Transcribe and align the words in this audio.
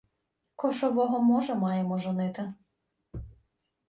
—Кошового 0.55 1.19
можа 1.21 1.55
маємо 1.55 1.97
жонити. 1.97 2.53